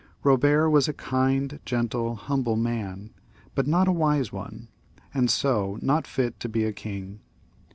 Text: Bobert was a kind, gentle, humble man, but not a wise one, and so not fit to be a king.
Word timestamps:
Bobert 0.23 0.71
was 0.71 0.87
a 0.87 0.93
kind, 0.93 1.59
gentle, 1.63 2.15
humble 2.15 2.55
man, 2.55 3.11
but 3.53 3.67
not 3.67 3.87
a 3.87 3.91
wise 3.91 4.33
one, 4.33 4.67
and 5.13 5.29
so 5.29 5.77
not 5.79 6.07
fit 6.07 6.39
to 6.39 6.49
be 6.49 6.63
a 6.63 6.73
king. 6.73 7.19